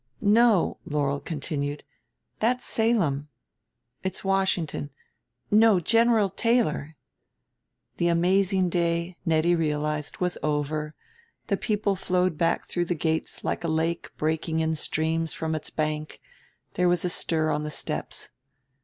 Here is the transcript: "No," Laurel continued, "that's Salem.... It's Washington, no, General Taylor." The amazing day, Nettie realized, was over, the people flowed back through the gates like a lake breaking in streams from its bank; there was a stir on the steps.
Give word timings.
"No," 0.23 0.79
Laurel 0.83 1.19
continued, 1.19 1.83
"that's 2.39 2.65
Salem.... 2.65 3.27
It's 4.01 4.23
Washington, 4.23 4.89
no, 5.51 5.79
General 5.79 6.31
Taylor." 6.31 6.95
The 7.97 8.07
amazing 8.07 8.69
day, 8.69 9.15
Nettie 9.27 9.53
realized, 9.53 10.17
was 10.17 10.39
over, 10.41 10.95
the 11.49 11.55
people 11.55 11.95
flowed 11.95 12.35
back 12.35 12.65
through 12.67 12.85
the 12.85 12.95
gates 12.95 13.43
like 13.43 13.63
a 13.63 13.67
lake 13.67 14.09
breaking 14.17 14.59
in 14.59 14.73
streams 14.75 15.33
from 15.35 15.53
its 15.53 15.69
bank; 15.69 16.19
there 16.73 16.89
was 16.89 17.05
a 17.05 17.07
stir 17.09 17.51
on 17.51 17.61
the 17.61 17.69
steps. 17.69 18.29